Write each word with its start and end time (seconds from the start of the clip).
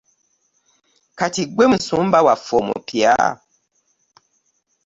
Kati 1.19 1.41
ggwe 1.49 1.65
musumba 1.71 2.17
waffe 2.27 2.53
omupya? 2.61 3.13